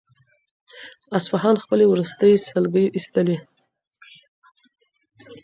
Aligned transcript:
اصفهان 1.17 1.55
خپلې 1.63 1.85
وروستۍ 1.87 2.33
سلګۍ 2.49 2.85
ایستلې. 2.95 3.37